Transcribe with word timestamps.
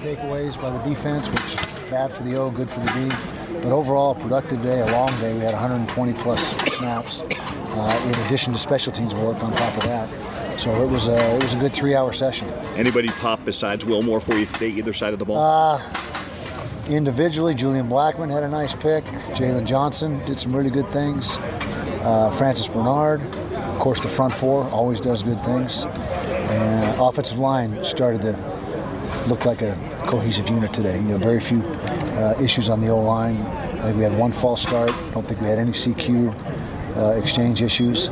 takeaways 0.00 0.60
by 0.60 0.70
the 0.70 0.78
defense, 0.88 1.28
which 1.28 1.90
bad 1.90 2.12
for 2.12 2.22
the 2.22 2.36
O, 2.36 2.50
good 2.50 2.70
for 2.70 2.80
the 2.80 3.08
D. 3.08 3.60
But 3.62 3.72
overall, 3.72 4.12
a 4.12 4.14
productive 4.14 4.62
day, 4.62 4.80
a 4.80 4.86
long 4.92 5.08
day. 5.20 5.34
We 5.34 5.40
had 5.40 5.52
120 5.52 6.12
plus 6.14 6.56
snaps. 6.76 7.22
Uh, 7.22 8.02
in 8.06 8.26
addition 8.26 8.52
to 8.52 8.58
special 8.58 8.92
teams 8.92 9.14
work 9.14 9.42
on 9.44 9.52
top 9.52 9.76
of 9.76 9.82
that. 9.84 10.60
So 10.60 10.70
it 10.82 10.88
was 10.88 11.08
a, 11.08 11.36
it 11.36 11.42
was 11.42 11.54
a 11.54 11.58
good 11.58 11.72
three-hour 11.72 12.12
session. 12.12 12.48
Anybody 12.76 13.08
pop 13.08 13.44
besides 13.44 13.84
Wilmore 13.84 14.20
for 14.20 14.34
you 14.34 14.46
today, 14.46 14.70
either 14.70 14.92
side 14.92 15.12
of 15.12 15.18
the 15.18 15.24
ball? 15.24 15.38
Uh, 15.38 15.82
individually, 16.88 17.54
Julian 17.54 17.88
Blackmon 17.88 18.30
had 18.30 18.42
a 18.42 18.48
nice 18.48 18.74
pick. 18.74 19.04
Jaylon 19.34 19.66
Johnson 19.66 20.24
did 20.26 20.40
some 20.40 20.54
really 20.54 20.70
good 20.70 20.90
things. 20.90 21.36
Uh, 22.02 22.30
Francis 22.36 22.66
Bernard, 22.66 23.22
of 23.52 23.78
course, 23.78 24.00
the 24.00 24.08
front 24.08 24.32
four 24.32 24.64
always 24.70 25.00
does 25.00 25.22
good 25.22 25.42
things. 25.44 25.84
And 25.84 27.00
offensive 27.00 27.38
line 27.38 27.84
started 27.84 28.22
to 28.22 28.32
look 29.28 29.44
like 29.44 29.62
a 29.62 29.76
cohesive 30.06 30.48
unit 30.48 30.72
today. 30.72 30.96
You 30.96 31.08
know, 31.08 31.18
very 31.18 31.40
few 31.40 31.62
uh, 31.62 32.34
issues 32.40 32.68
on 32.68 32.80
the 32.80 32.88
O 32.88 33.00
line. 33.00 33.38
I 33.42 33.84
think 33.84 33.96
we 33.96 34.02
had 34.02 34.16
one 34.16 34.32
false 34.32 34.62
start. 34.62 34.90
Don't 35.12 35.24
think 35.24 35.40
we 35.40 35.48
had 35.48 35.58
any 35.58 35.72
CQ 35.72 36.96
uh, 36.96 37.20
exchange 37.20 37.62
issues. 37.62 38.08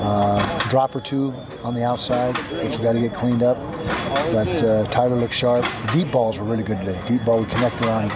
Uh, 0.00 0.66
drop 0.70 0.94
or 0.94 1.00
two 1.00 1.34
on 1.64 1.74
the 1.74 1.84
outside, 1.84 2.36
which 2.62 2.78
we 2.78 2.84
got 2.84 2.92
to 2.92 3.00
get 3.00 3.14
cleaned 3.14 3.42
up. 3.42 3.56
But 4.32 4.62
uh, 4.62 4.84
Tyler 4.86 5.16
looked 5.16 5.34
sharp. 5.34 5.64
Deep 5.92 6.10
balls 6.10 6.38
were 6.38 6.44
really 6.44 6.62
good 6.62 6.78
today. 6.78 7.00
Deep 7.06 7.24
ball, 7.24 7.40
we 7.40 7.46
connected 7.46 7.88
on 7.88 8.08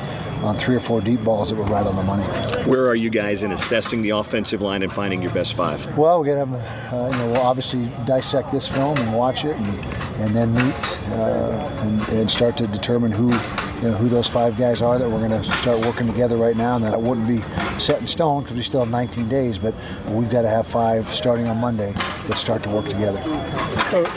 on 0.43 0.57
three 0.57 0.75
or 0.75 0.81
four 0.81 1.01
deep 1.01 1.23
balls 1.23 1.51
that 1.51 1.57
were 1.57 1.65
right 1.65 1.87
on 1.87 1.97
the 1.97 2.03
money. 2.03 2.25
Where 2.69 2.87
are 2.87 2.95
you 2.95 3.11
guys 3.11 3.43
in 3.43 3.53
assessing 3.53 4.03
the 4.03 4.11
offensive 4.11 4.61
line 4.61 4.83
and 4.83 4.93
finding 4.93 5.23
your 5.23 5.33
best 5.33 5.55
five? 5.55 5.97
Well, 5.97 6.21
we're 6.21 6.37
gonna, 6.37 6.59
uh, 6.93 7.11
you 7.13 7.19
know, 7.19 7.33
we'll 7.33 7.43
obviously 7.43 7.91
dissect 8.05 8.51
this 8.51 8.69
film 8.69 8.97
and 8.99 9.15
watch 9.15 9.45
it, 9.45 9.57
and, 9.57 9.85
and 10.21 10.37
then 10.37 10.55
meet 10.55 11.01
uh, 11.13 11.71
and, 11.83 12.09
and 12.09 12.31
start 12.31 12.57
to 12.59 12.67
determine 12.67 13.13
who 13.13 13.31
you 13.83 13.89
know, 13.91 13.97
who 13.97 14.09
those 14.09 14.29
five 14.29 14.57
guys 14.57 14.81
are 14.81 14.99
that 14.99 15.11
we're 15.11 15.27
going 15.27 15.43
to 15.43 15.45
start 15.59 15.85
working 15.85 16.07
together 16.07 16.37
right 16.37 16.57
now. 16.57 16.77
And 16.77 16.85
that 16.85 16.95
it 16.95 17.01
wouldn't 17.01 17.27
be 17.27 17.41
set 17.81 18.01
in 18.01 18.07
stone 18.07 18.43
because 18.43 18.57
we 18.57 18.63
still 18.63 18.81
have 18.81 18.91
19 18.91 19.29
days, 19.29 19.59
but, 19.59 19.75
but 20.05 20.13
we've 20.13 20.31
got 20.31 20.43
to 20.43 20.49
have 20.49 20.67
five 20.67 21.09
starting 21.09 21.49
on 21.49 21.59
Monday 21.59 21.93
that 21.93 22.37
start 22.37 22.63
to 22.63 22.71
work 22.71 22.89
together. 22.89 23.21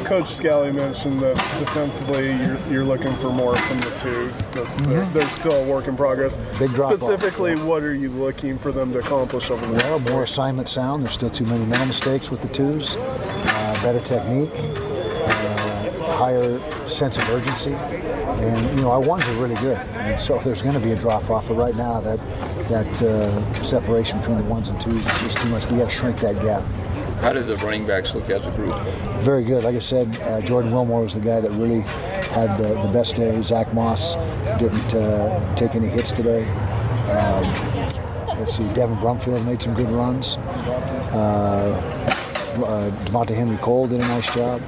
Coach 0.06 0.26
Scalley 0.30 0.74
mentioned 0.74 1.20
that 1.22 1.36
defensively 1.60 2.28
you're, 2.28 2.58
you're 2.72 2.84
looking 2.86 3.14
for 3.16 3.32
more 3.32 3.56
from 3.56 3.80
the 3.80 3.90
twos. 3.98 4.46
That 4.48 4.66
Mhm. 4.76 5.14
They're 5.14 5.28
still 5.30 5.64
a 5.64 5.68
work 5.68 5.88
in 5.88 5.98
progress. 5.98 6.38
Big 6.60 6.70
drop-off, 6.72 7.00
Specifically, 7.00 7.56
what 7.56 7.82
are 7.84 7.94
you 7.94 8.10
looking 8.12 8.58
for 8.58 8.72
them 8.72 8.94
to 8.94 9.00
accomplish 9.00 9.50
over 9.50 9.66
the 9.66 9.74
Well, 9.74 9.92
next 10.00 10.10
more 10.12 10.24
assignment 10.24 10.70
sound. 10.70 11.04
There's 11.04 11.14
still 11.14 11.30
too 11.30 11.46
many 11.46 11.66
mental 11.66 11.88
mistakes 11.88 12.30
with 12.30 12.42
the 12.42 12.48
twos. 12.50 12.96
Uh, 12.98 13.80
better 13.84 14.00
technique, 14.00 14.52
uh, 14.56 15.85
higher 16.14 16.60
sense 16.88 17.18
of 17.18 17.30
urgency, 17.30 17.74
and 17.74 18.78
you 18.78 18.84
know 18.84 18.92
our 18.92 19.02
ones 19.02 19.28
are 19.28 19.34
really 19.34 19.56
good. 19.56 19.78
And 19.78 20.20
so 20.20 20.38
there's 20.40 20.62
going 20.62 20.76
to 20.76 20.80
be 20.80 20.92
a 20.92 20.96
drop 20.96 21.30
off, 21.30 21.48
but 21.48 21.56
right 21.56 21.76
now 21.76 22.00
that 22.02 22.20
that 22.70 23.02
uh, 23.02 23.64
separation 23.64 24.20
between 24.20 24.38
the 24.38 24.44
ones 24.46 24.70
and 24.70 24.80
twos 24.80 24.96
is 24.96 25.20
just 25.22 25.38
too 25.38 25.50
much. 25.50 25.70
We 25.70 25.78
got 25.78 25.86
to 25.86 25.92
shrink 25.92 26.20
that 26.20 26.42
gap. 26.42 26.64
How 27.22 27.34
did 27.34 27.48
the 27.48 27.56
running 27.58 27.88
backs 27.88 28.14
look 28.14 28.30
as 28.30 28.46
a 28.46 28.52
group? 28.52 28.78
Very 29.22 29.44
good. 29.44 29.64
Like 29.64 29.76
I 29.76 29.80
said, 29.80 30.20
uh, 30.22 30.42
Jordan 30.42 30.72
Wilmore 30.72 31.04
was 31.04 31.14
the 31.14 31.20
guy 31.22 31.40
that 31.40 31.52
really 31.52 31.82
had 32.36 32.58
the, 32.58 32.80
the 32.82 32.90
best 32.94 33.16
day. 33.16 33.42
Zack 33.42 33.74
Moss 33.74 34.16
didn't 34.60 34.94
uh, 34.94 35.56
take 35.56 35.76
any 35.76 35.88
hits 35.88 36.12
today. 36.12 36.46
Um, 37.10 37.44
let's 38.38 38.58
see, 38.58 38.68
Devin 38.74 38.98
Brumfield 38.98 39.46
made 39.46 39.62
some 39.62 39.74
good 39.74 39.90
runs. 39.90 40.36
Uh, 41.16 41.82
uh, 42.58 42.90
Devonta 43.06 43.36
Henry 43.36 43.58
Cole 43.58 43.88
did 43.88 44.02
a 44.02 44.08
nice 44.08 44.34
job. 44.34 44.62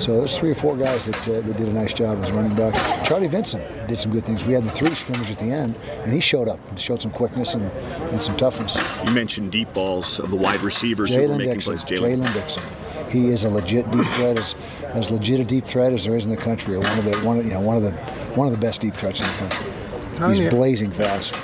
So 0.00 0.16
there's 0.18 0.36
three 0.38 0.50
or 0.50 0.54
four 0.54 0.76
guys 0.76 1.04
that, 1.06 1.28
uh, 1.28 1.40
that 1.42 1.56
did 1.58 1.68
a 1.68 1.72
nice 1.74 1.92
job 1.92 2.18
as 2.22 2.32
running 2.32 2.54
back. 2.56 2.74
Charlie 3.06 3.28
Vincent 3.28 3.62
did 3.86 4.00
some 4.00 4.10
good 4.10 4.24
things. 4.24 4.44
We 4.46 4.54
had 4.54 4.64
the 4.64 4.70
three 4.70 4.94
scrimmage 4.94 5.30
at 5.30 5.38
the 5.38 5.50
end, 5.50 5.74
and 6.04 6.12
he 6.12 6.20
showed 6.20 6.48
up 6.48 6.58
and 6.70 6.80
showed 6.80 7.02
some 7.02 7.10
quickness 7.10 7.52
and, 7.52 7.70
and 8.10 8.22
some 8.22 8.34
toughness. 8.38 8.76
You 9.06 9.12
mentioned 9.12 9.52
deep 9.52 9.72
balls 9.74 10.18
of 10.18 10.30
the 10.30 10.36
wide 10.36 10.62
receivers 10.62 11.14
who 11.14 11.20
were 11.20 11.28
Jaylen 11.28 11.36
making 11.38 11.52
Dixon. 11.60 11.78
plays. 11.78 12.00
Jaylen. 12.00 12.22
Jaylen 12.22 12.32
Dixon. 12.34 12.62
He 13.10 13.28
is 13.28 13.44
a 13.44 13.50
legit 13.50 13.90
deep 13.90 14.06
threat, 14.06 14.38
as, 14.38 14.54
as 14.94 15.10
legit 15.10 15.40
a 15.40 15.44
deep 15.44 15.64
threat 15.66 15.92
as 15.92 16.06
there 16.06 16.16
is 16.16 16.24
in 16.24 16.30
the 16.30 16.36
country. 16.36 16.76
or 16.76 16.80
One 16.80 16.98
of 16.98 17.04
the 17.04 17.18
one 17.18 17.38
of, 17.38 17.44
you 17.44 17.50
know 17.52 17.60
one 17.60 17.76
of 17.76 17.82
the 17.82 17.90
one 18.36 18.46
of 18.46 18.52
the 18.54 18.60
best 18.60 18.80
deep 18.80 18.94
threats 18.94 19.20
in 19.20 19.26
the 19.26 19.32
country. 19.32 20.38
He's 20.44 20.50
blazing 20.52 20.92
fast. 20.92 21.34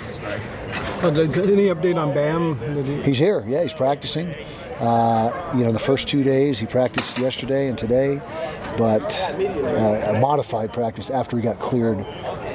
Oh, 1.02 1.08
any 1.10 1.66
update 1.66 1.96
on 1.96 2.14
Bam? 2.14 2.58
He- 2.84 3.02
He's 3.02 3.18
here. 3.18 3.44
Yeah, 3.46 3.62
he's 3.62 3.74
practicing. 3.74 4.34
Uh, 4.80 5.52
you 5.56 5.64
know, 5.64 5.70
the 5.70 5.78
first 5.78 6.06
two 6.06 6.22
days 6.22 6.58
he 6.58 6.66
practiced 6.66 7.18
yesterday 7.18 7.68
and 7.68 7.78
today, 7.78 8.20
but 8.76 9.18
uh, 9.22 10.12
a 10.14 10.20
modified 10.20 10.72
practice 10.72 11.08
after 11.08 11.36
he 11.36 11.42
got 11.42 11.58
cleared 11.58 11.98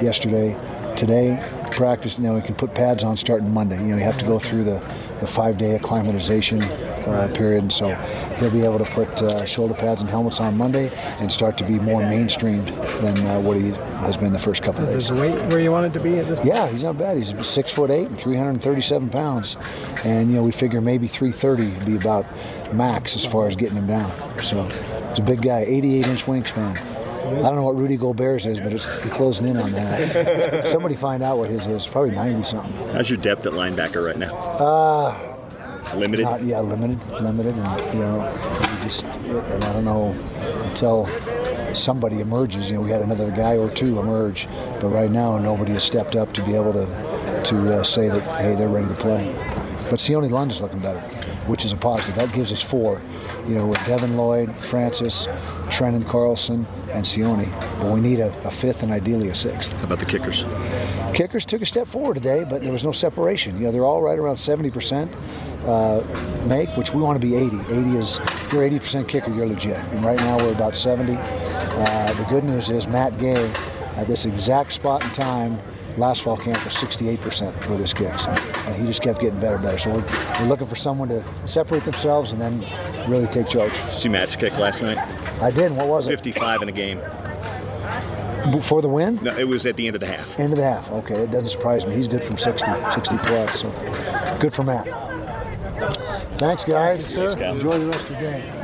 yesterday. 0.00 0.56
Today, 1.02 1.36
practice. 1.72 2.20
Now 2.20 2.36
we 2.36 2.42
can 2.42 2.54
put 2.54 2.76
pads 2.76 3.02
on 3.02 3.16
starting 3.16 3.52
Monday. 3.52 3.76
You 3.76 3.88
know, 3.88 3.96
you 3.96 4.04
have 4.04 4.18
to 4.18 4.24
go 4.24 4.38
through 4.38 4.62
the, 4.62 4.78
the 5.18 5.26
five 5.26 5.58
day 5.58 5.74
acclimatization 5.74 6.62
uh, 6.62 7.28
period, 7.34 7.62
and 7.62 7.72
so 7.72 7.92
he'll 8.38 8.52
be 8.52 8.62
able 8.62 8.78
to 8.78 8.84
put 8.84 9.08
uh, 9.20 9.44
shoulder 9.44 9.74
pads 9.74 10.00
and 10.00 10.08
helmets 10.08 10.38
on 10.38 10.56
Monday 10.56 10.92
and 11.18 11.32
start 11.32 11.58
to 11.58 11.64
be 11.64 11.72
more 11.72 12.00
mainstreamed 12.02 12.66
than 13.00 13.26
uh, 13.26 13.40
what 13.40 13.56
he 13.56 13.70
has 13.72 14.16
been 14.16 14.32
the 14.32 14.38
first 14.38 14.62
couple 14.62 14.84
of 14.84 14.90
Is 14.90 14.94
days. 14.94 15.08
his 15.08 15.20
weight 15.20 15.34
where 15.48 15.58
you 15.58 15.72
want 15.72 15.86
it 15.86 15.92
to 15.94 15.98
be 15.98 16.20
at 16.20 16.28
this 16.28 16.38
point? 16.38 16.54
Yeah, 16.54 16.68
he's 16.68 16.84
not 16.84 16.96
bad. 16.96 17.16
He's 17.16 17.34
six 17.44 17.72
foot 17.72 17.90
eight 17.90 18.06
and 18.06 18.16
337 18.16 19.10
pounds, 19.10 19.56
and 20.04 20.30
you 20.30 20.36
know 20.36 20.44
we 20.44 20.52
figure 20.52 20.80
maybe 20.80 21.08
330 21.08 21.78
would 21.78 21.84
be 21.84 21.96
about 21.96 22.26
max 22.72 23.16
as 23.16 23.24
far 23.24 23.48
as 23.48 23.56
getting 23.56 23.76
him 23.76 23.88
down. 23.88 24.12
So 24.40 24.62
he's 25.08 25.18
a 25.18 25.22
big 25.22 25.42
guy, 25.42 25.64
88 25.66 26.06
inch 26.06 26.24
wingspan. 26.26 26.91
I 27.22 27.42
don't 27.42 27.56
know 27.56 27.64
what 27.64 27.76
Rudy 27.76 27.96
Gobert's 27.96 28.46
is, 28.46 28.60
but 28.60 28.72
it's 28.72 28.86
closing 28.86 29.48
in 29.48 29.56
on 29.56 29.72
that. 29.72 30.68
Somebody 30.68 30.94
find 30.94 31.22
out 31.22 31.38
what 31.38 31.50
his 31.50 31.66
is. 31.66 31.86
Probably 31.86 32.12
90 32.12 32.44
something. 32.44 32.88
How's 32.88 33.10
your 33.10 33.18
depth 33.18 33.46
at 33.46 33.52
linebacker 33.52 34.04
right 34.06 34.16
now? 34.18 34.34
Uh, 34.34 35.32
Limited? 35.96 36.22
Not, 36.22 36.42
yeah, 36.42 36.60
limited, 36.60 36.98
limited, 37.20 37.54
and 37.54 37.94
you 37.94 38.00
know, 38.00 38.18
we 38.60 38.88
just, 38.88 39.04
and 39.04 39.64
I 39.64 39.72
don't 39.74 39.84
know 39.84 40.12
until 40.64 41.06
somebody 41.74 42.20
emerges. 42.20 42.70
You 42.70 42.76
know, 42.76 42.82
we 42.82 42.90
had 42.90 43.02
another 43.02 43.30
guy 43.30 43.58
or 43.58 43.68
two 43.68 43.98
emerge, 44.00 44.48
but 44.80 44.88
right 44.88 45.10
now 45.10 45.38
nobody 45.38 45.72
has 45.72 45.84
stepped 45.84 46.16
up 46.16 46.32
to 46.34 46.44
be 46.44 46.54
able 46.54 46.72
to 46.72 46.86
to 47.44 47.80
uh, 47.80 47.82
say 47.82 48.08
that 48.08 48.22
hey, 48.40 48.54
they're 48.54 48.68
ready 48.68 48.88
to 48.88 48.94
play. 48.94 49.34
But 49.90 49.98
Sione 50.00 50.30
Lund 50.30 50.50
is 50.50 50.60
looking 50.62 50.78
better, 50.78 51.00
which 51.46 51.64
is 51.64 51.72
a 51.72 51.76
positive. 51.76 52.14
That 52.14 52.32
gives 52.32 52.52
us 52.52 52.62
four. 52.62 53.00
You 53.46 53.54
know, 53.56 53.66
with 53.66 53.84
Devin 53.86 54.16
Lloyd, 54.16 54.54
Francis, 54.56 55.26
Trenton 55.70 56.04
Carlson, 56.04 56.66
and 56.92 57.04
Sione. 57.04 57.50
But 57.80 57.92
we 57.92 58.00
need 58.00 58.20
a, 58.20 58.28
a 58.46 58.50
fifth 58.50 58.82
and 58.82 58.92
ideally 58.92 59.28
a 59.28 59.34
sixth. 59.34 59.72
How 59.74 59.84
about 59.84 60.00
the 60.00 60.06
kickers? 60.06 60.44
Kickers 61.14 61.44
took 61.44 61.62
a 61.62 61.66
step 61.66 61.88
forward 61.88 62.14
today, 62.14 62.44
but 62.48 62.62
there 62.62 62.72
was 62.72 62.84
no 62.84 62.92
separation. 62.92 63.56
You 63.58 63.64
know, 63.64 63.72
they're 63.72 63.84
all 63.84 64.02
right 64.02 64.18
around 64.18 64.36
70% 64.36 65.12
uh, 65.66 66.46
make, 66.46 66.68
which 66.76 66.92
we 66.92 67.00
want 67.00 67.20
to 67.20 67.26
be 67.26 67.34
80. 67.36 67.56
80 67.72 67.96
is, 67.96 68.18
if 68.18 68.52
you're 68.52 68.68
80% 68.68 69.08
kicker, 69.08 69.32
you're 69.32 69.46
legit. 69.46 69.76
And 69.76 70.04
right 70.04 70.18
now 70.18 70.36
we're 70.38 70.52
about 70.52 70.76
70. 70.76 71.16
Uh, 71.16 72.12
the 72.14 72.24
good 72.28 72.44
news 72.44 72.70
is 72.70 72.86
Matt 72.86 73.18
Gay, 73.18 73.50
at 73.96 74.06
this 74.06 74.24
exact 74.24 74.72
spot 74.72 75.04
in 75.04 75.10
time, 75.10 75.60
last 75.98 76.22
fall 76.22 76.36
camp 76.36 76.64
was 76.64 76.74
68% 76.74 77.68
with 77.68 77.80
his 77.80 77.92
kicks. 77.92 78.26
And 78.66 78.76
he 78.76 78.86
just 78.86 79.02
kept 79.02 79.20
getting 79.20 79.40
better 79.40 79.56
and 79.56 79.64
better. 79.64 79.78
So 79.78 79.90
we're, 79.90 80.04
we're 80.40 80.48
looking 80.48 80.66
for 80.66 80.76
someone 80.76 81.08
to 81.08 81.24
separate 81.46 81.84
themselves 81.84 82.32
and 82.32 82.40
then 82.40 82.60
really 83.10 83.26
take 83.26 83.48
charge. 83.48 83.74
See 83.90 84.08
Matt's 84.08 84.36
kick 84.36 84.56
last 84.58 84.82
night? 84.82 84.98
I 85.42 85.50
did. 85.50 85.72
What 85.72 85.88
was 85.88 86.08
it? 86.08 86.10
55 86.10 86.62
in 86.62 86.68
a 86.68 86.72
game. 86.72 87.00
For 88.62 88.82
the 88.82 88.88
win? 88.88 89.20
No, 89.22 89.36
it 89.36 89.46
was 89.46 89.66
at 89.66 89.76
the 89.76 89.86
end 89.86 89.94
of 89.94 90.00
the 90.00 90.06
half. 90.06 90.38
End 90.38 90.52
of 90.52 90.58
the 90.58 90.64
half. 90.64 90.90
Okay, 90.90 91.14
it 91.14 91.30
doesn't 91.30 91.50
surprise 91.50 91.86
me. 91.86 91.94
He's 91.94 92.08
good 92.08 92.24
from 92.24 92.36
60, 92.36 92.66
60 92.92 93.18
plus. 93.18 93.60
So 93.60 94.38
good 94.40 94.52
for 94.52 94.64
Matt. 94.64 94.84
Thanks, 96.38 96.64
guys. 96.64 97.14
Thanks, 97.14 97.32
Scott. 97.34 97.54
Enjoy 97.54 97.78
the 97.78 97.86
rest 97.86 98.10
of 98.10 98.16
the 98.16 98.20
game. 98.20 98.61